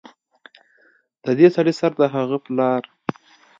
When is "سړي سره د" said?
1.55-2.03